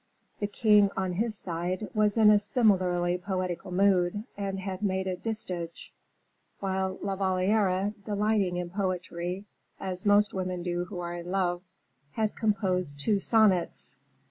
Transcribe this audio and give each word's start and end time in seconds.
The 0.39 0.47
king, 0.47 0.89
on 0.97 1.11
his 1.11 1.37
side, 1.37 1.87
was 1.93 2.17
in 2.17 2.31
a 2.31 2.39
similarly 2.39 3.19
poetical 3.19 3.71
mood, 3.71 4.23
and 4.35 4.59
had 4.59 4.81
made 4.81 5.05
a 5.05 5.15
distich; 5.15 5.91
while 6.59 6.97
La 7.03 7.15
Valliere, 7.15 7.93
delighting 8.03 8.57
in 8.57 8.71
poetry, 8.71 9.45
as 9.79 10.03
most 10.03 10.33
women 10.33 10.63
do 10.63 10.85
who 10.85 10.97
are 11.01 11.13
in 11.13 11.29
love, 11.29 11.61
had 12.13 12.35
composed 12.35 12.99
two 12.99 13.19
sonnets. 13.19 13.95